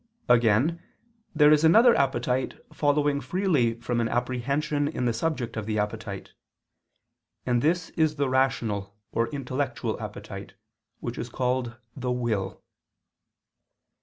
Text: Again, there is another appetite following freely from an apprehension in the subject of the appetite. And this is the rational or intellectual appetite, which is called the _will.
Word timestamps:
Again, 0.27 0.81
there 1.35 1.51
is 1.51 1.63
another 1.63 1.93
appetite 1.95 2.55
following 2.73 3.21
freely 3.21 3.75
from 3.75 4.01
an 4.01 4.09
apprehension 4.09 4.87
in 4.87 5.05
the 5.05 5.13
subject 5.13 5.55
of 5.55 5.67
the 5.67 5.77
appetite. 5.77 6.31
And 7.45 7.61
this 7.61 7.91
is 7.91 8.15
the 8.15 8.27
rational 8.27 8.95
or 9.11 9.27
intellectual 9.27 10.01
appetite, 10.01 10.55
which 11.01 11.19
is 11.19 11.29
called 11.29 11.77
the 11.95 12.09
_will. 12.09 12.61